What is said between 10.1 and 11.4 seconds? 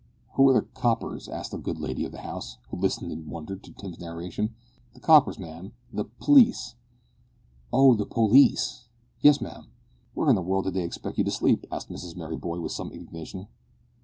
"Where in the world did they expect you to